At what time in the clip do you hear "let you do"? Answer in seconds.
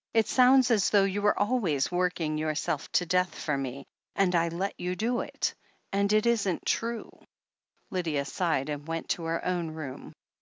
4.50-5.20